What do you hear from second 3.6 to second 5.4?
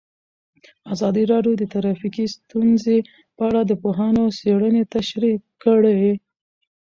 د پوهانو څېړنې تشریح